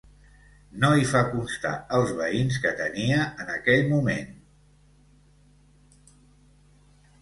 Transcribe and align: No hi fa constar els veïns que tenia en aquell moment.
No 0.83 0.87
hi 1.01 1.05
fa 1.09 1.21
constar 1.33 1.73
els 1.99 2.15
veïns 2.21 2.59
que 2.65 2.73
tenia 2.81 3.21
en 3.45 3.55
aquell 3.59 3.87
moment. 3.95 4.35